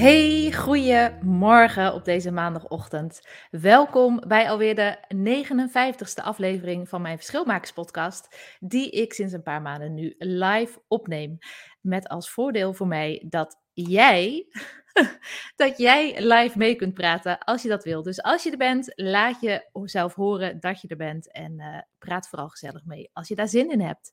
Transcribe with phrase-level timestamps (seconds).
[0.00, 3.20] Hey, goeiemorgen op deze maandagochtend.
[3.50, 9.62] Welkom bij alweer de 59ste aflevering van mijn Verschilmakers podcast, die ik sinds een paar
[9.62, 11.38] maanden nu live opneem.
[11.80, 14.46] Met als voordeel voor mij dat jij
[15.56, 18.02] dat jij live mee kunt praten als je dat wil.
[18.02, 21.78] Dus als je er bent, laat je zelf horen dat je er bent en uh,
[21.98, 24.12] praat vooral gezellig mee als je daar zin in hebt.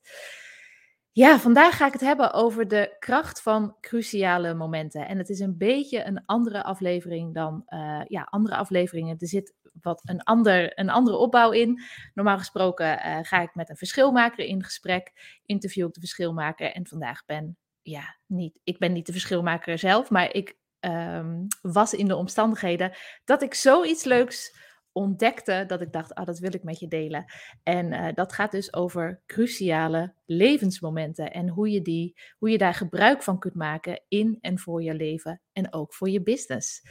[1.18, 5.08] Ja, vandaag ga ik het hebben over de kracht van cruciale momenten.
[5.08, 9.16] En het is een beetje een andere aflevering dan uh, ja, andere afleveringen.
[9.18, 11.82] Er zit wat een, ander, een andere opbouw in.
[12.14, 15.12] Normaal gesproken uh, ga ik met een verschilmaker in gesprek,
[15.45, 16.72] interview ik de verschilmaker.
[16.72, 21.94] En vandaag ben ja, niet, ik ben niet de verschilmaker zelf, maar ik um, was
[21.94, 22.92] in de omstandigheden
[23.23, 24.67] dat ik zoiets leuks
[24.98, 27.26] ontdekte dat ik dacht, ah, dat wil ik met je delen.
[27.64, 32.73] En uh, dat gaat dus over cruciale levensmomenten en hoe je, die, hoe je daar
[32.73, 36.81] gebruik van kunt maken in en voor je leven en ook voor je business.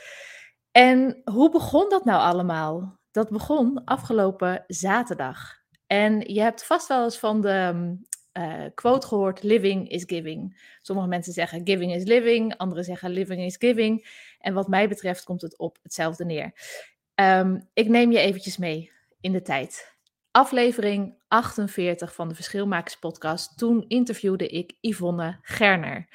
[0.71, 2.99] En hoe begon dat nou allemaal?
[3.11, 5.55] Dat begon afgelopen zaterdag.
[5.87, 7.97] En je hebt vast wel eens van de
[8.39, 10.75] uh, quote gehoord: Living is giving.
[10.83, 14.25] Sommige mensen zeggen giving is living, anderen zeggen living is giving.
[14.39, 16.53] En wat mij betreft komt het op hetzelfde neer.
[17.21, 19.95] Um, ik neem je eventjes mee in de tijd.
[20.31, 23.59] Aflevering 48 van de Verschilmakers podcast.
[23.59, 26.09] Toen interviewde ik Yvonne Gerner.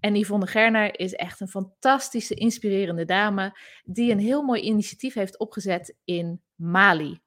[0.00, 5.38] En Yvonne Gerner is echt een fantastische, inspirerende dame die een heel mooi initiatief heeft
[5.38, 7.20] opgezet in Mali.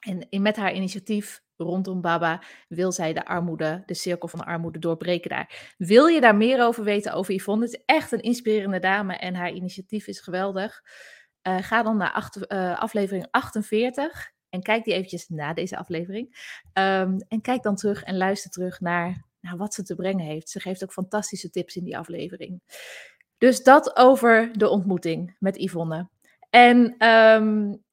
[0.00, 4.78] En met haar initiatief rondom Baba wil zij de armoede, de cirkel van de armoede
[4.78, 5.74] doorbreken daar.
[5.76, 7.64] Wil je daar meer over weten over Yvonne?
[7.64, 10.82] Het is echt een inspirerende dame en haar initiatief is geweldig.
[11.46, 16.26] Uh, ga dan naar uh, aflevering 48 en kijk die eventjes na deze aflevering.
[16.72, 19.24] Um, en kijk dan terug en luister terug naar,
[19.56, 20.48] wat ze te brengen heeft.
[20.48, 22.62] Ze geeft ook fantastische tips in die aflevering.
[23.38, 26.08] Dus dat over de ontmoeting met Yvonne.
[26.50, 27.84] En um,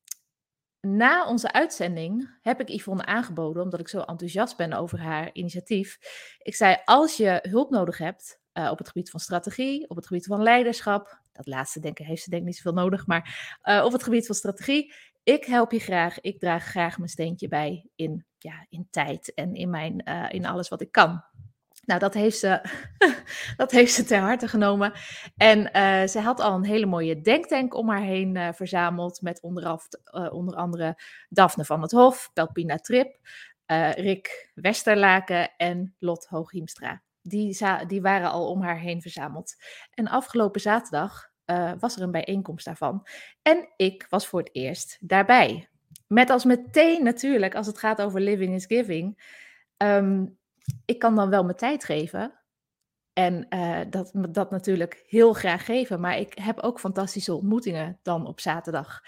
[0.80, 5.98] na onze uitzending heb ik Yvonne aangeboden, omdat ik zo enthousiast ben over haar initiatief.
[6.42, 10.08] Ik zei: Als je hulp nodig hebt uh, op het gebied van strategie, op het
[10.08, 13.86] gebied van leiderschap, dat laatste denken heeft ze denk ik niet zoveel nodig, maar uh,
[13.86, 14.94] op het gebied van strategie,
[15.24, 16.22] ik help je graag.
[16.22, 20.46] Ik draag graag mijn steentje bij in, ja, in tijd en in, mijn, uh, in
[20.46, 21.24] alles wat ik kan.
[21.86, 22.62] Nou, dat heeft ze,
[23.58, 24.94] dat heeft ze ter harte genomen.
[25.38, 25.70] En
[26.10, 29.22] ze had al een hele mooie denktank om haar heen verzameld.
[29.22, 31.00] Met onderaf, uh, onder andere
[31.30, 33.18] Daphne van het Hof, Pelpina Trip,
[33.96, 37.02] Rick Westerlaken en Lot Hooghiemstra.
[37.24, 37.58] Die,
[37.88, 39.56] die waren al om haar heen verzameld.
[39.94, 41.32] En afgelopen zaterdag
[41.80, 43.08] was er een bijeenkomst daarvan.
[43.42, 45.70] En ik was voor het eerst daarbij.
[46.08, 49.32] Met als meteen natuurlijk, als het gaat over living is giving...
[49.78, 50.38] Um,
[50.86, 52.34] ik kan dan wel mijn tijd geven.
[53.14, 56.00] En uh, dat, dat natuurlijk heel graag geven.
[56.00, 59.02] Maar ik heb ook fantastische ontmoetingen dan op zaterdag.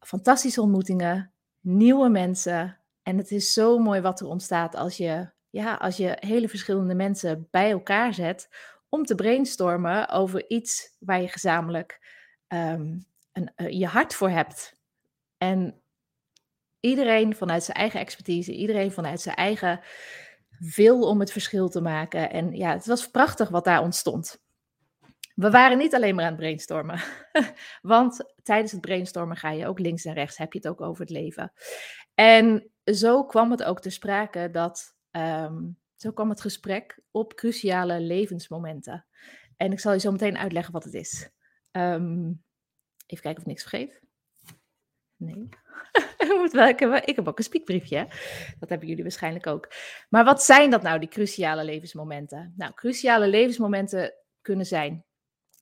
[0.00, 2.78] Fantastische ontmoetingen, nieuwe mensen.
[3.02, 6.94] En het is zo mooi wat er ontstaat als je, ja, als je hele verschillende
[6.94, 8.48] mensen bij elkaar zet.
[8.88, 12.00] Om te brainstormen over iets waar je gezamenlijk
[12.48, 14.80] um, een, uh, je hart voor hebt.
[15.38, 15.80] En
[16.80, 19.80] iedereen vanuit zijn eigen expertise, iedereen vanuit zijn eigen
[20.60, 22.30] veel om het verschil te maken.
[22.30, 24.44] En ja, het was prachtig wat daar ontstond.
[25.34, 27.00] We waren niet alleen maar aan het brainstormen.
[27.82, 31.00] Want tijdens het brainstormen ga je ook links en rechts, heb je het ook over
[31.00, 31.52] het leven.
[32.14, 38.00] En zo kwam het ook te sprake dat, um, zo kwam het gesprek op cruciale
[38.00, 39.06] levensmomenten.
[39.56, 41.30] En ik zal je zo meteen uitleggen wat het is.
[41.72, 42.42] Um,
[43.06, 44.02] even kijken of ik niks vergeet.
[45.16, 45.48] Nee.
[47.04, 48.08] ik heb ook een spiekbriefje.
[48.58, 49.72] Dat hebben jullie waarschijnlijk ook.
[50.08, 52.54] Maar wat zijn dat nou, die cruciale levensmomenten?
[52.56, 55.04] Nou, cruciale levensmomenten kunnen zijn.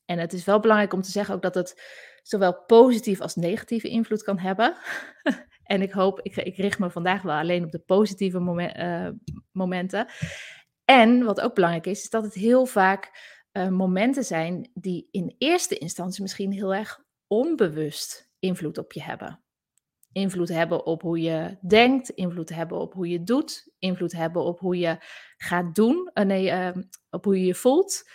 [0.05, 1.81] En het is wel belangrijk om te zeggen ook dat het
[2.23, 4.77] zowel positief als negatieve invloed kan hebben.
[5.69, 9.09] En ik hoop, ik, ik richt me vandaag wel alleen op de positieve uh,
[9.51, 10.07] momenten.
[10.85, 13.11] En wat ook belangrijk is, is dat het heel vaak
[13.53, 19.43] uh, momenten zijn die in eerste instantie misschien heel erg onbewust invloed op je hebben.
[20.11, 24.59] Invloed hebben op hoe je denkt, invloed hebben op hoe je doet, invloed hebben op
[24.59, 24.97] hoe je
[25.37, 26.73] gaat doen, uh, nee,
[27.09, 28.09] op hoe je je voelt.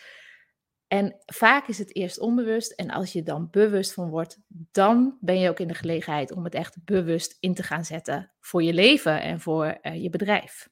[0.95, 2.73] En vaak is het eerst onbewust.
[2.73, 6.45] En als je dan bewust van wordt, dan ben je ook in de gelegenheid om
[6.45, 10.69] het echt bewust in te gaan zetten voor je leven en voor uh, je bedrijf.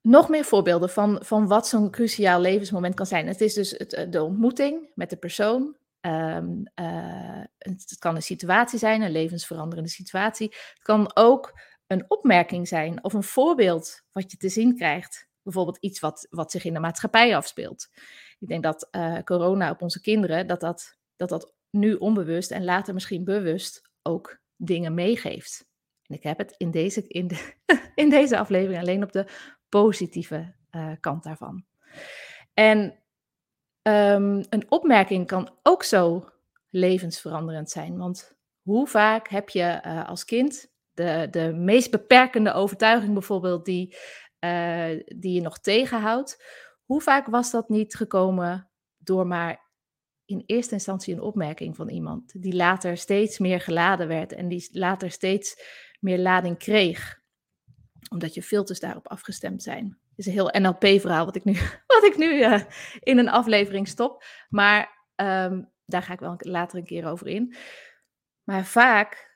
[0.00, 3.26] Nog meer voorbeelden van, van wat zo'n cruciaal levensmoment kan zijn.
[3.26, 5.76] Het is dus het, eh, de ontmoeting met de persoon.
[6.00, 10.48] Um, uh, het kan een situatie zijn, een levensveranderende situatie.
[10.48, 15.78] Het kan ook een opmerking zijn of een voorbeeld wat je te zien krijgt bijvoorbeeld
[15.80, 17.88] iets wat, wat zich in de maatschappij afspeelt.
[18.38, 22.64] Ik denk dat uh, corona op onze kinderen, dat dat, dat dat nu onbewust en
[22.64, 25.68] later misschien bewust ook dingen meegeeft.
[26.02, 27.54] En ik heb het in deze, in de,
[27.94, 29.26] in deze aflevering alleen op de
[29.68, 31.64] positieve uh, kant daarvan.
[32.54, 32.78] En
[33.82, 36.28] um, een opmerking kan ook zo
[36.70, 37.96] levensveranderend zijn.
[37.96, 43.96] Want hoe vaak heb je uh, als kind de, de meest beperkende overtuiging bijvoorbeeld die
[44.40, 46.44] uh, die je nog tegenhoudt.
[46.84, 49.64] Hoe vaak was dat niet gekomen door maar
[50.24, 54.68] in eerste instantie een opmerking van iemand, die later steeds meer geladen werd en die
[54.72, 55.62] later steeds
[56.00, 57.20] meer lading kreeg,
[58.10, 59.84] omdat je filters daarop afgestemd zijn.
[59.84, 61.52] Het is een heel NLP-verhaal wat ik nu,
[61.94, 62.62] wat ik nu uh,
[63.00, 67.56] in een aflevering stop, maar um, daar ga ik wel later een keer over in.
[68.44, 69.34] Maar vaak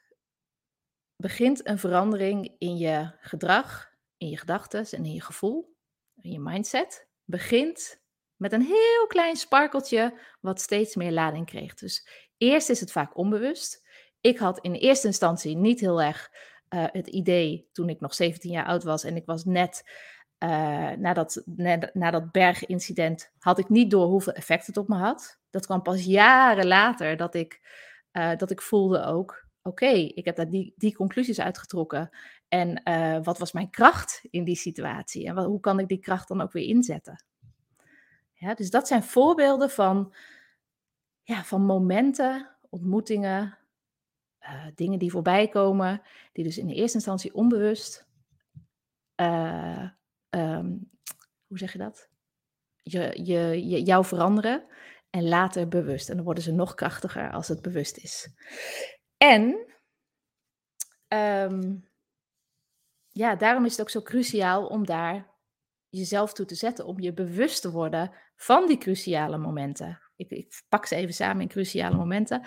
[1.17, 3.90] begint een verandering in je gedrag
[4.20, 5.76] in je gedachten en in je gevoel,
[6.20, 8.00] in je mindset, begint
[8.37, 11.75] met een heel klein sparkeltje wat steeds meer lading kreeg.
[11.75, 13.87] Dus eerst is het vaak onbewust.
[14.20, 16.31] Ik had in eerste instantie niet heel erg
[16.69, 19.82] uh, het idee toen ik nog 17 jaar oud was en ik was net
[20.38, 25.38] uh, na, dat, bergincident, had ik niet door hoeveel effect het op me had.
[25.50, 27.61] Dat kwam pas jaren later dat ik,
[28.12, 32.11] uh, dat ik voelde ook, oké, ik heb daar die, die conclusies uitgetrokken.
[32.49, 35.27] En uh, wat was mijn kracht in die situatie?
[35.27, 37.25] En wat, hoe kan ik die kracht dan ook weer inzetten?
[38.33, 40.15] Ja, dus dat zijn voorbeelden van,
[41.23, 43.59] ja, van momenten, ontmoetingen,
[44.43, 48.08] uh, dingen die voorbij komen, die dus in de eerste instantie onbewust,
[49.17, 49.89] uh,
[50.31, 50.91] um,
[51.46, 52.08] hoe zeg je dat?
[52.82, 54.65] Je, je, je, jou veranderen
[55.11, 56.08] en later bewust.
[56.08, 58.29] En dan worden ze nog krachtiger als het bewust is.
[59.22, 59.67] En
[61.08, 61.89] um,
[63.08, 65.29] ja, daarom is het ook zo cruciaal om daar
[65.89, 70.00] jezelf toe te zetten, om je bewust te worden van die cruciale momenten.
[70.17, 72.43] Ik, ik pak ze even samen in cruciale momenten.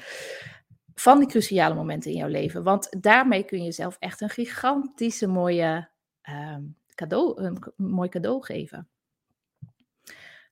[0.96, 2.64] Van die cruciale momenten in jouw leven.
[2.64, 5.90] Want daarmee kun je jezelf echt een gigantische mooie
[6.30, 8.90] um, cadeau, een mooi cadeau geven.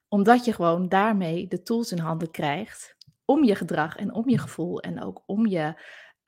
[0.07, 4.37] Omdat je gewoon daarmee de tools in handen krijgt om je gedrag en om je
[4.37, 5.81] gevoel en ook om je,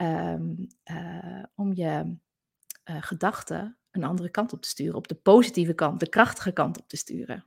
[0.04, 2.18] um, uh, om je
[2.90, 4.96] uh, gedachten een andere kant op te sturen.
[4.96, 7.46] Op de positieve kant, de krachtige kant op te sturen.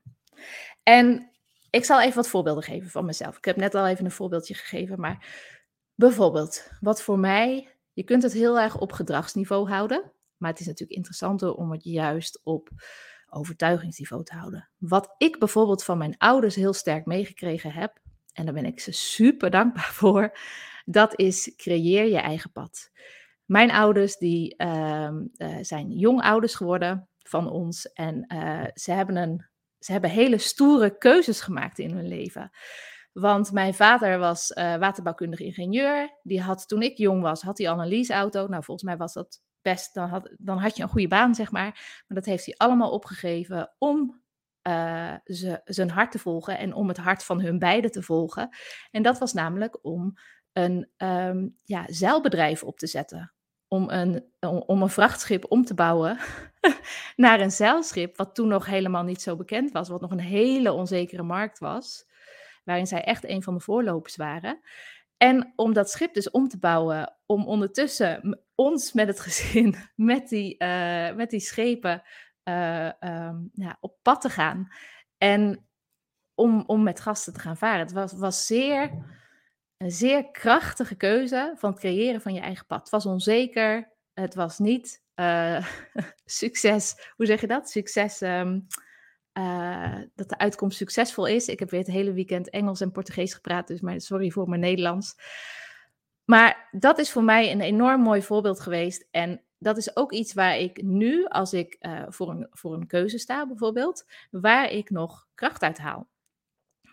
[0.83, 1.31] En
[1.71, 3.37] ik zal even wat voorbeelden geven van mezelf.
[3.37, 5.27] Ik heb net al even een voorbeeldje gegeven, maar
[5.95, 10.67] bijvoorbeeld, wat voor mij, je kunt het heel erg op gedragsniveau houden, maar het is
[10.67, 12.69] natuurlijk interessanter om het juist op
[13.29, 14.69] overtuigingsniveau te houden.
[14.77, 18.01] Wat ik bijvoorbeeld van mijn ouders heel sterk meegekregen heb,
[18.33, 20.39] en daar ben ik ze super dankbaar voor,
[20.89, 22.91] dat is creëer je eigen pad.
[23.45, 29.17] Mijn ouders die, uh, uh, zijn jong ouders geworden van ons en uh, ze, hebben
[29.17, 29.47] een,
[29.79, 32.51] ze hebben hele stoere keuzes gemaakt in hun leven.
[33.13, 36.19] Want mijn vader was uh, waterbouwkundig ingenieur.
[36.23, 38.47] Die had toen ik jong was, had hij al een leaseauto.
[38.47, 41.51] Nou, volgens mij was dat best, dan had, dan had je een goede baan, zeg
[41.51, 41.71] maar.
[42.07, 44.25] Maar dat heeft hij allemaal opgegeven om
[45.25, 48.49] ze, zijn hart te volgen en om het hart van hun beiden te volgen.
[48.91, 50.15] En dat was namelijk om
[50.57, 53.33] een um, ja, zeilbedrijf op te zetten.
[53.69, 54.25] Om een,
[54.67, 56.19] om een vrachtschip om te bouwen
[57.17, 60.73] naar een zeilschip, wat toen nog helemaal niet zo bekend was, wat nog een hele
[60.73, 62.07] onzekere markt was,
[62.65, 64.61] waarin zij echt een van de voorlopers waren.
[65.17, 70.29] En om dat schip dus om te bouwen, om ondertussen ons met het gezin, met
[70.29, 72.03] die, uh, met die schepen
[72.45, 74.69] uh, um, ja, op pad te gaan.
[75.19, 75.69] En
[76.35, 77.81] om, om met gasten te gaan varen.
[77.81, 78.91] Het was, was zeer,
[79.77, 82.81] een zeer krachtige keuze van het creëren van je eigen pad.
[82.81, 83.93] Het was onzeker.
[84.15, 85.67] Het was niet uh,
[86.25, 87.11] succes.
[87.17, 87.71] Hoe zeg je dat?
[87.71, 88.21] Succes.
[88.21, 88.67] Um,
[89.39, 91.49] uh, dat de uitkomst succesvol is.
[91.49, 94.61] Ik heb weer het hele weekend Engels en Portugees gepraat, dus maar sorry voor mijn
[94.61, 95.15] Nederlands.
[96.25, 99.09] Maar dat is voor mij een enorm mooi voorbeeld geweest.
[99.11, 102.87] En dat is ook iets waar ik nu, als ik uh, voor, een, voor een
[102.87, 106.09] keuze sta bijvoorbeeld, waar ik nog kracht uit haal.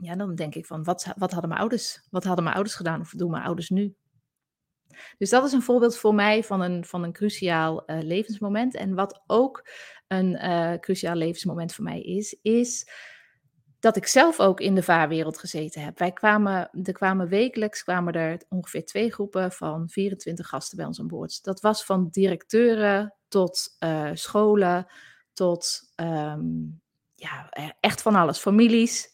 [0.04, 2.02] Ja, dan denk ik van, wat, wat hadden mijn ouders?
[2.10, 3.96] Wat hadden mijn ouders gedaan of doen mijn ouders nu?
[5.18, 8.76] Dus dat is een voorbeeld voor mij van een, van een cruciaal uh, levensmoment.
[8.76, 9.68] En wat ook
[10.08, 12.90] een uh, cruciaal levensmoment voor mij is, is
[13.80, 16.00] dat ik zelf ook in de vaarwereld gezeten heb.
[16.00, 21.00] Wij kwamen, er kwamen wekelijks kwamen er ongeveer twee groepen van 24 gasten bij ons
[21.00, 21.44] aan boord.
[21.44, 24.88] Dat was van directeuren tot uh, scholen,
[25.34, 26.82] tot um,
[27.16, 29.13] ja, echt van alles, families.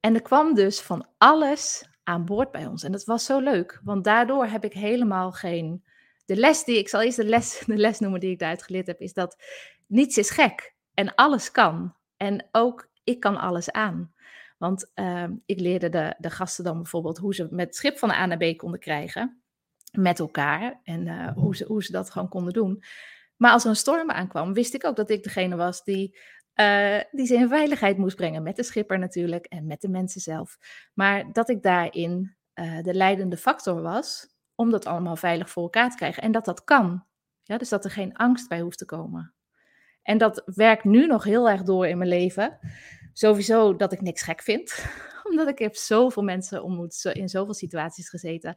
[0.00, 2.82] En er kwam dus van alles aan boord bij ons.
[2.82, 5.84] En dat was zo leuk, want daardoor heb ik helemaal geen.
[6.24, 8.86] De les die ik zal eerst de les, de les noemen die ik daaruit geleerd
[8.86, 9.42] heb, is dat
[9.86, 11.94] niets is gek en alles kan.
[12.16, 14.12] En ook ik kan alles aan.
[14.58, 18.10] Want uh, ik leerde de, de gasten dan bijvoorbeeld hoe ze met het schip van
[18.10, 19.42] A naar B konden krijgen.
[19.92, 20.80] Met elkaar.
[20.84, 22.82] En uh, hoe, ze, hoe ze dat gewoon konden doen.
[23.36, 26.18] Maar als er een storm aankwam, wist ik ook dat ik degene was die,
[26.60, 28.42] uh, die ze in veiligheid moest brengen.
[28.42, 30.58] Met de schipper natuurlijk en met de mensen zelf.
[30.94, 35.90] Maar dat ik daarin uh, de leidende factor was om dat allemaal veilig voor elkaar
[35.90, 36.22] te krijgen.
[36.22, 37.04] En dat dat kan.
[37.42, 39.34] Ja, dus dat er geen angst bij hoeft te komen.
[40.02, 42.58] En dat werkt nu nog heel erg door in mijn leven.
[43.12, 44.84] Sowieso dat ik niks gek vind,
[45.30, 48.54] omdat ik heb zoveel mensen ontmoet, in zoveel situaties gezeten.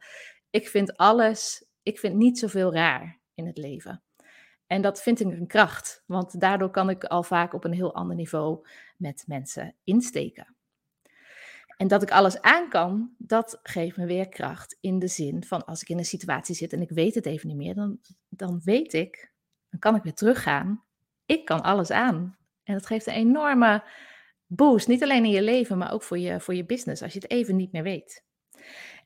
[0.50, 4.02] Ik vind alles, ik vind niet zoveel raar in het leven.
[4.72, 7.94] En dat vind ik een kracht, want daardoor kan ik al vaak op een heel
[7.94, 10.54] ander niveau met mensen insteken.
[11.76, 15.64] En dat ik alles aan kan, dat geeft me weer kracht in de zin van
[15.64, 17.98] als ik in een situatie zit en ik weet het even niet meer, dan,
[18.28, 19.32] dan weet ik,
[19.70, 20.84] dan kan ik weer teruggaan.
[21.26, 22.36] Ik kan alles aan.
[22.64, 23.84] En dat geeft een enorme
[24.46, 24.88] boost.
[24.88, 27.30] Niet alleen in je leven, maar ook voor je, voor je business, als je het
[27.30, 28.24] even niet meer weet.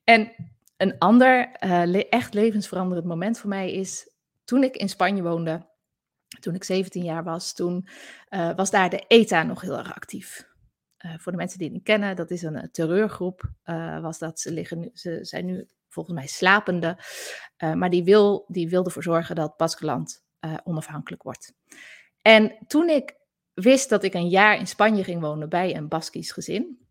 [0.04, 0.32] En
[0.76, 4.14] een ander uh, echt levensveranderend moment voor mij is
[4.46, 5.66] toen ik in Spanje woonde.
[6.40, 7.88] Toen ik 17 jaar was, toen
[8.30, 10.48] uh, was daar de ETA nog heel erg actief.
[11.06, 13.50] Uh, voor de mensen die het niet kennen, dat is een terreurgroep.
[14.00, 16.98] was dat, ze, liggen ze zijn nu volgens mij slapende.
[17.56, 20.24] maar die, wil, die wilde ervoor zorgen dat Baskeland
[20.64, 21.52] onafhankelijk wordt.
[22.22, 23.16] En toen ik
[23.54, 26.86] wist dat ik een jaar in Spanje ging wonen bij een Baskisch gezin,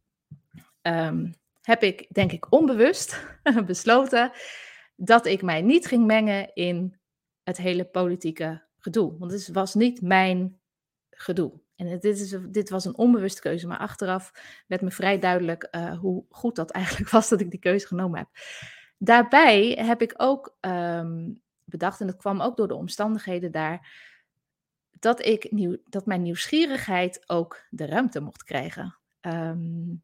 [0.82, 3.28] um, heb ik, denk ik, onbewust
[3.66, 4.32] besloten
[4.96, 7.00] dat ik mij niet ging mengen in
[7.46, 9.18] het hele politieke gedoe.
[9.18, 10.60] Want het was niet mijn
[11.10, 11.52] gedoe.
[11.76, 14.32] En dit, is, dit was een onbewuste keuze, maar achteraf
[14.68, 18.18] werd me vrij duidelijk uh, hoe goed dat eigenlijk was dat ik die keuze genomen
[18.18, 18.28] heb.
[18.98, 23.88] Daarbij heb ik ook um, bedacht, en dat kwam ook door de omstandigheden daar,
[24.92, 28.98] dat, ik nieuw, dat mijn nieuwsgierigheid ook de ruimte mocht krijgen.
[29.22, 30.04] Um,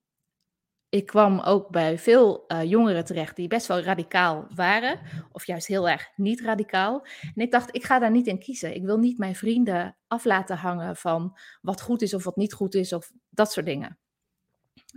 [0.91, 4.99] ik kwam ook bij veel uh, jongeren terecht die best wel radicaal waren,
[5.31, 7.05] of juist heel erg niet radicaal.
[7.21, 8.75] En ik dacht, ik ga daar niet in kiezen.
[8.75, 12.53] Ik wil niet mijn vrienden af laten hangen van wat goed is of wat niet
[12.53, 13.99] goed is, of dat soort dingen.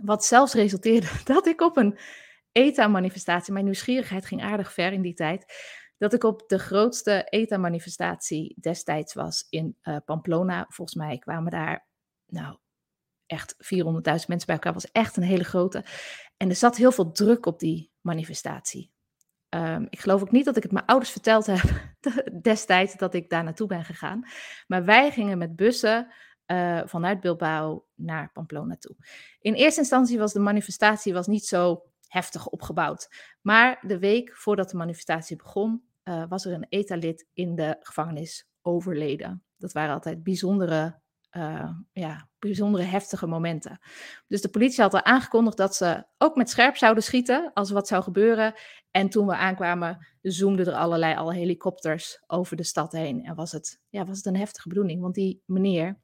[0.01, 1.97] Wat zelfs resulteerde dat ik op een
[2.51, 5.45] ETA-manifestatie, mijn nieuwsgierigheid ging aardig ver in die tijd,
[5.97, 10.65] dat ik op de grootste ETA-manifestatie destijds was in uh, Pamplona.
[10.69, 11.87] Volgens mij kwamen daar,
[12.25, 12.57] nou,
[13.25, 13.61] echt 400.000
[14.03, 14.73] mensen bij elkaar.
[14.73, 15.85] was echt een hele grote.
[16.37, 18.93] En er zat heel veel druk op die manifestatie.
[19.49, 21.95] Um, ik geloof ook niet dat ik het mijn ouders verteld heb
[22.41, 24.27] destijds dat ik daar naartoe ben gegaan.
[24.67, 26.13] Maar wij gingen met bussen
[26.51, 28.95] uh, vanuit Bilbao naar Pamplona toe.
[29.39, 33.09] In eerste instantie was de manifestatie was niet zo heftig opgebouwd.
[33.41, 38.47] Maar de week voordat de manifestatie begon, uh, was er een ETA-lid in de gevangenis
[38.61, 39.43] overleden.
[39.57, 40.99] Dat waren altijd bijzondere,
[41.37, 43.79] uh, ja, bijzondere heftige momenten.
[44.27, 47.87] Dus de politie had al aangekondigd dat ze ook met scherp zouden schieten als wat
[47.87, 48.53] zou gebeuren.
[48.91, 53.23] En toen we aankwamen, zoomden er allerlei al helikopters over de stad heen.
[53.23, 56.03] En was het, ja, was het een heftige bedoeling, want die meneer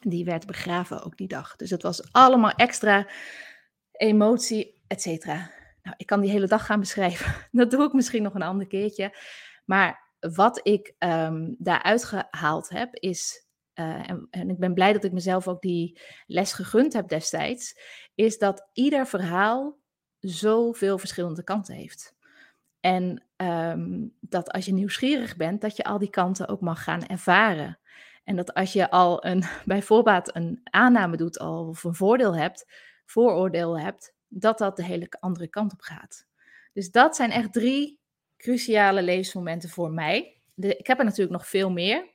[0.00, 1.56] Die werd begraven ook die dag.
[1.56, 3.08] Dus het was allemaal extra
[3.92, 5.50] emotie, et cetera.
[5.82, 7.34] Nou, ik kan die hele dag gaan beschrijven.
[7.60, 9.16] Dat doe ik misschien nog een ander keertje.
[9.64, 13.43] Maar wat ik um, daaruit gehaald heb, is,
[13.74, 17.78] uh, en, ik ben blij dat ik mezelf ook die les gegund heb destijds,
[18.14, 19.78] is dat ieder verhaal
[20.18, 22.14] zoveel verschillende kanten heeft.
[22.80, 27.06] En um, dat als je nieuwsgierig bent, dat je al die kanten ook mag gaan
[27.06, 27.78] ervaren.
[28.24, 32.66] En dat als je al een, bijvoorbeeld een aanname doet al, of een voordeel hebt,
[33.04, 36.26] vooroordeel hebt, dat dat de hele andere kant op gaat.
[36.72, 38.00] Dus dat zijn echt drie
[38.36, 40.40] cruciale levensmomenten voor mij.
[40.56, 42.13] Ik heb er natuurlijk nog veel meer,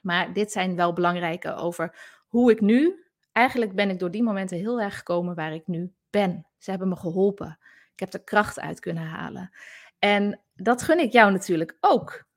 [0.00, 4.58] maar dit zijn wel belangrijke over hoe ik nu, eigenlijk ben ik door die momenten
[4.58, 6.46] heel erg gekomen waar ik nu ben.
[6.58, 7.58] Ze hebben me geholpen.
[7.92, 9.50] Ik heb er kracht uit kunnen halen.
[9.98, 12.28] En dat gun ik jou natuurlijk ook.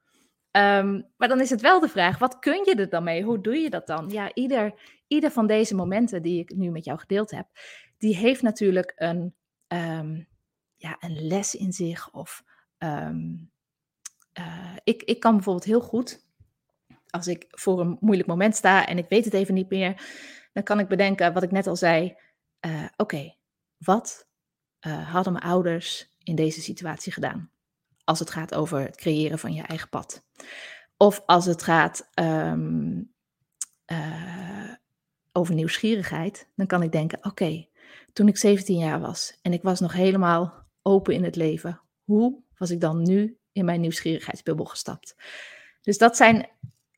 [0.51, 3.24] Um, maar dan is het wel de vraag, wat kun je er dan mee?
[3.24, 4.10] Hoe doe je dat dan?
[4.10, 4.74] Ja, ieder,
[5.08, 7.48] ieder van deze momenten die ik nu met jou gedeeld heb,
[7.98, 9.36] die heeft natuurlijk een,
[9.67, 10.27] um,
[10.75, 12.12] ja, een les in zich.
[12.12, 12.43] Of
[12.77, 13.51] um,
[14.39, 16.23] uh, ik, ik kan bijvoorbeeld heel goed,
[17.13, 20.01] als ik voor een moeilijk moment sta en ik weet het even niet meer,
[20.53, 22.15] dan kan ik bedenken wat ik net al zei.
[22.65, 23.36] Uh, Oké,
[23.77, 24.27] wat
[24.88, 27.51] uh, hadden mijn ouders in deze situatie gedaan?
[28.03, 30.25] Als het gaat over het creëren van je eigen pad.
[30.98, 33.13] Of als het gaat um,
[33.91, 34.74] uh,
[35.32, 37.67] over nieuwsgierigheid, dan kan ik denken: oké,
[38.13, 42.41] toen ik 17 jaar was en ik was nog helemaal open in het leven, hoe
[42.58, 45.15] was ik dan nu in mijn nieuwsgierigheidsbubbel gestapt?
[45.82, 46.50] Dus dat zijn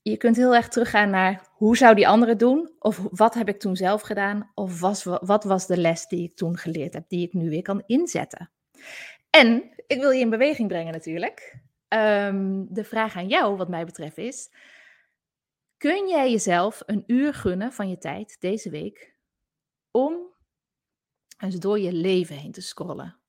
[0.09, 2.71] je kunt heel erg teruggaan naar hoe zou die andere doen?
[2.79, 4.51] Of wat heb ik toen zelf gedaan?
[4.53, 4.79] Of
[5.21, 8.51] wat was de les die ik toen geleerd heb, die ik nu weer kan inzetten?
[9.29, 11.59] En ik wil je in beweging brengen natuurlijk.
[11.87, 14.51] Um, de vraag aan jou, wat mij betreft, is:
[15.77, 19.15] kun jij jezelf een uur gunnen van je tijd deze week
[19.91, 20.33] om
[21.37, 23.19] eens door je leven heen te scrollen?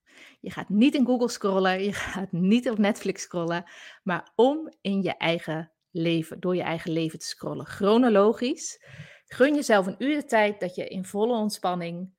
[0.40, 3.64] Je gaat niet in Google scrollen, je gaat niet op Netflix scrollen,
[4.02, 7.66] maar om in je eigen leven, door je eigen leven te scrollen.
[7.66, 8.84] Chronologisch.
[9.26, 12.14] Gun jezelf een uur de tijd dat je in volle ontspanning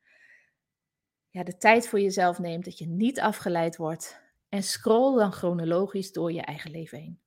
[1.29, 4.21] ja, de tijd voor jezelf neemt, dat je niet afgeleid wordt.
[4.49, 7.19] En scroll dan chronologisch door je eigen leven heen.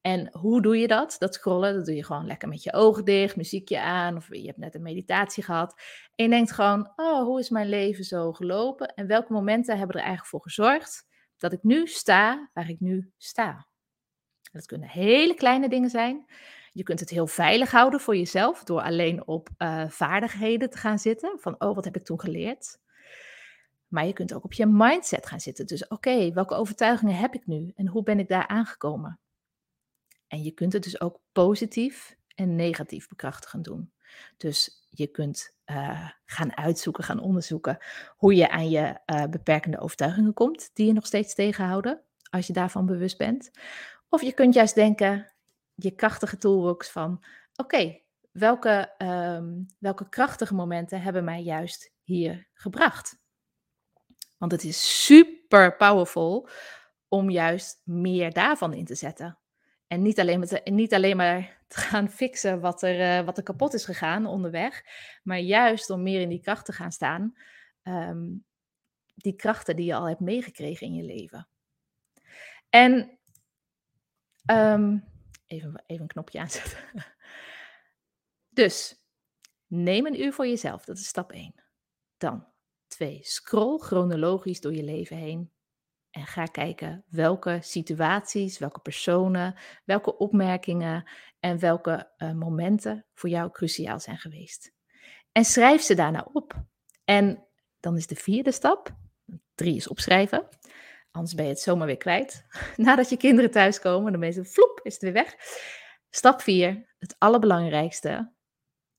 [0.00, 1.16] En hoe doe je dat?
[1.18, 4.46] Dat scrollen, dat doe je gewoon lekker met je ogen dicht, muziekje aan, of je
[4.46, 5.80] hebt net een meditatie gehad.
[6.14, 8.94] En je denkt gewoon, oh, hoe is mijn leven zo gelopen?
[8.94, 13.12] En welke momenten hebben er eigenlijk voor gezorgd dat ik nu sta waar ik nu
[13.16, 13.69] sta?
[14.50, 16.26] Dat kunnen hele kleine dingen zijn.
[16.72, 20.98] Je kunt het heel veilig houden voor jezelf door alleen op uh, vaardigheden te gaan
[20.98, 21.38] zitten.
[21.40, 22.78] Van, oh, wat heb ik toen geleerd?
[23.88, 25.66] Maar je kunt ook op je mindset gaan zitten.
[25.66, 29.20] Dus oké, welke overtuigingen heb ik nu en hoe ben ik daar aangekomen?
[30.26, 33.92] En je kunt het dus ook positief en negatief bekrachtigend doen.
[34.36, 37.78] Dus je kunt uh, gaan uitzoeken, gaan onderzoeken
[38.16, 42.52] hoe je aan je uh, beperkende overtuigingen komt, die je nog steeds tegenhouden, als je
[42.52, 43.50] daarvan bewust bent.
[44.12, 45.32] Of je kunt juist denken,
[45.74, 53.18] je krachtige toolbox van, oké, welke, um, welke krachtige momenten hebben mij juist hier gebracht?
[54.38, 56.48] Want het is super powerful
[57.08, 59.38] om juist meer daarvan in te zetten.
[59.86, 63.42] En niet alleen, met, niet alleen maar te gaan fixen wat er, uh, wat er
[63.42, 64.84] kapot is gegaan onderweg,
[65.22, 67.34] maar juist om meer in die kracht te gaan staan.
[67.82, 68.44] Um,
[69.14, 71.48] die krachten die je al hebt meegekregen in je leven.
[72.68, 73.19] En
[74.50, 75.04] um,
[75.46, 76.78] even, even een knopje aanzetten.
[78.52, 79.04] Dus
[79.66, 81.54] neem een uur voor jezelf, dat is stap 1.
[82.16, 82.46] Dan
[82.86, 83.18] 2.
[83.22, 85.52] Scroll chronologisch door je leven heen
[86.10, 91.10] en ga kijken welke situaties, welke personen, welke opmerkingen
[91.40, 94.72] en welke uh, momenten voor jou cruciaal zijn geweest.
[95.32, 96.64] En schrijf ze daarna op.
[97.04, 97.46] En
[97.80, 98.94] dan is de vierde stap,
[99.54, 100.48] drie is opschrijven,
[101.10, 102.46] anders ben je het zomaar weer kwijt.
[102.76, 105.34] Nadat je kinderen thuiskomen, dan ben je vloep, is het weer weg.
[106.10, 108.32] Stap vier, het allerbelangrijkste,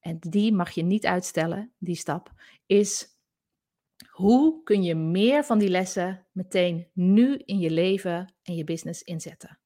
[0.01, 2.31] en die mag je niet uitstellen, die stap,
[2.65, 3.07] is
[4.09, 9.03] hoe kun je meer van die lessen meteen nu in je leven en je business
[9.03, 9.59] inzetten?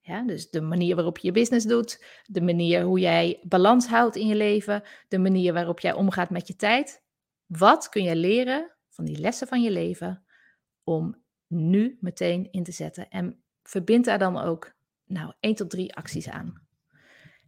[0.00, 4.16] Ja, dus de manier waarop je je business doet, de manier hoe jij balans houdt
[4.16, 7.02] in je leven, de manier waarop jij omgaat met je tijd.
[7.46, 10.26] Wat kun je leren van die lessen van je leven
[10.88, 13.08] om nu meteen in te zetten?
[13.08, 14.74] En verbind daar dan ook
[15.04, 16.66] nou, 1 tot 3 acties aan.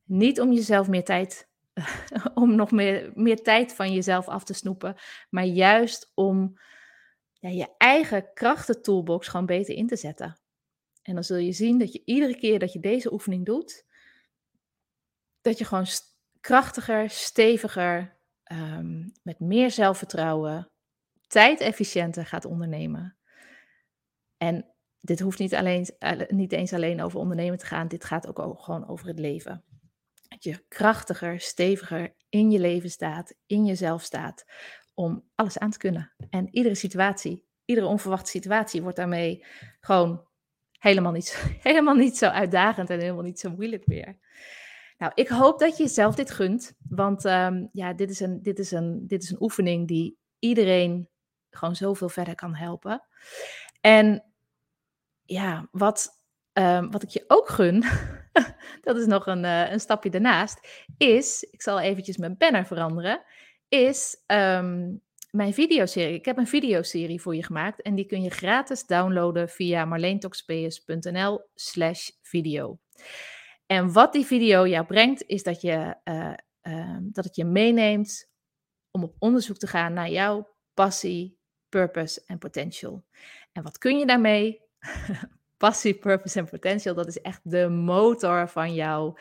[0.05, 1.49] Niet om jezelf meer tijd
[2.35, 4.97] om nog meer, meer tijd van jezelf af te snoepen,
[5.31, 6.59] maar juist om
[7.33, 10.41] ja, je eigen krachtentoolbox gewoon beter in te zetten.
[11.03, 13.85] En dan zul je zien dat je iedere keer dat je deze oefening doet,
[15.41, 15.87] dat je gewoon
[16.41, 20.71] krachtiger, steviger, ehm, met meer zelfvertrouwen,
[21.27, 23.20] tijdefficiënter gaat ondernemen.
[24.43, 24.67] En
[25.01, 25.87] dit hoeft niet, alleen,
[26.29, 29.65] niet eens alleen over ondernemen te gaan, dit gaat ook gewoon over het leven.
[30.29, 34.45] Dat je krachtiger, steviger in je leven staat, in jezelf staat,
[34.95, 36.13] om alles aan te kunnen.
[36.31, 39.45] En iedere situatie, iedere onverwachte situatie wordt daarmee
[39.81, 40.29] gewoon
[40.79, 44.19] helemaal niet, helemaal niet zo uitdagend en helemaal niet zo moeilijk meer.
[44.99, 48.59] Nou, ik hoop dat je jezelf dit gunt, want um, ja, dit is, een, dit,
[48.59, 51.09] is een, dit is een oefening die iedereen
[51.51, 53.03] gewoon zoveel verder kan helpen.
[53.81, 54.30] En
[55.31, 56.21] ja, wat,
[56.53, 57.85] um, wat ik je ook gun,
[58.87, 63.23] dat is nog een, uh, een stapje daarnaast, is, ik zal eventjes mijn banner veranderen,
[63.69, 66.15] is um, mijn videoserie.
[66.15, 71.41] Ik heb een videoserie voor je gemaakt en die kun je gratis downloaden via marleentoxps.nl
[71.55, 72.79] slash video.
[73.67, 78.31] En wat die video jou brengt, is dat, je, uh, uh, dat het je meeneemt
[78.91, 81.39] om op onderzoek te gaan naar jouw passie,
[81.69, 83.05] purpose en potential.
[83.53, 84.69] En wat kun je daarmee?
[85.57, 89.19] passie, purpose en potential, dat is echt de motor van jou,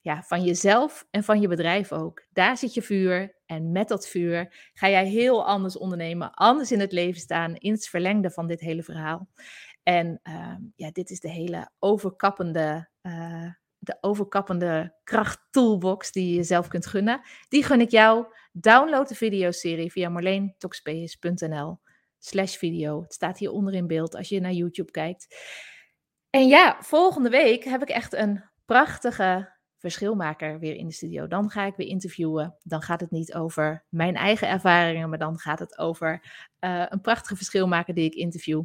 [0.00, 2.24] ja, van jezelf en van je bedrijf ook.
[2.32, 6.80] Daar zit je vuur en met dat vuur ga jij heel anders ondernemen, anders in
[6.80, 9.28] het leven staan, in het verlengde van dit hele verhaal.
[9.82, 16.34] En uh, ja, dit is de hele overkappende, uh, de overkappende kracht toolbox die je
[16.34, 17.20] jezelf kunt gunnen.
[17.48, 18.26] Die gun ik jou.
[18.52, 21.80] Download de videoserie via marleentoxpace.nl
[22.20, 23.02] slash video.
[23.02, 25.26] Het staat hier onder in beeld als je naar YouTube kijkt.
[26.30, 31.26] En ja, volgende week heb ik echt een prachtige verschilmaker weer in de studio.
[31.26, 32.56] Dan ga ik weer interviewen.
[32.62, 36.22] Dan gaat het niet over mijn eigen ervaringen, maar dan gaat het over
[36.60, 38.62] uh, een prachtige verschilmaker die ik interview.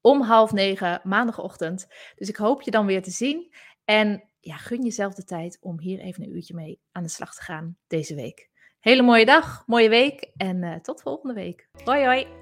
[0.00, 1.86] Om half negen maandagochtend.
[2.16, 3.54] Dus ik hoop je dan weer te zien.
[3.84, 7.34] En ja, gun jezelf de tijd om hier even een uurtje mee aan de slag
[7.34, 8.50] te gaan deze week.
[8.80, 11.68] Hele mooie dag, mooie week en uh, tot volgende week.
[11.84, 12.41] Hoi hoi!